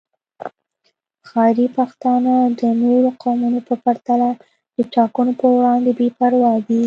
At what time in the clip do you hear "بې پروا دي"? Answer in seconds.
5.99-6.79